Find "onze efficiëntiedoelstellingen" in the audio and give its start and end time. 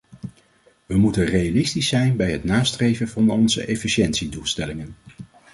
3.29-4.95